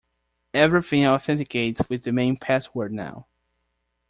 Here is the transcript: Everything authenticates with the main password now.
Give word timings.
Everything 0.55 1.05
authenticates 1.05 1.87
with 1.87 2.01
the 2.01 2.11
main 2.11 2.35
password 2.35 2.91
now. 2.91 3.27